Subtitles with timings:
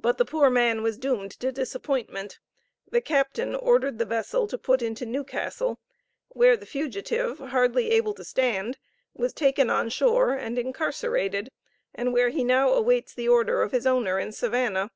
[0.00, 2.40] But the poor man was doomed to disappointment.
[2.90, 5.78] The captain ordered the vessel to put into Newcastle,
[6.30, 8.76] where, the fugitive, hardly able to stand,
[9.14, 11.52] was taken on shore and incarcerated,
[11.94, 14.90] and where he now awaits the order of his owner in Savannah.